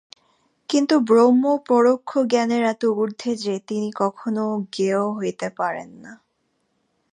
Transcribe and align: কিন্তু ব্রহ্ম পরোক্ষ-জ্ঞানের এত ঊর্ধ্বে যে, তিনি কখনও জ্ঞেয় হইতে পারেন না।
কিন্তু 0.69 0.95
ব্রহ্ম 1.01 1.43
পরোক্ষ-জ্ঞানের 1.67 2.63
এত 2.63 2.83
ঊর্ধ্বে 2.93 3.31
যে, 3.35 3.55
তিনি 3.67 3.89
কখনও 3.95 4.45
জ্ঞেয় 4.73 5.03
হইতে 5.17 5.47
পারেন 5.59 5.89
না। 6.03 6.13